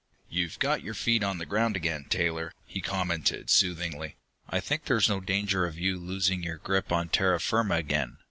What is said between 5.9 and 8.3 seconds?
losing your grip on terra firma again.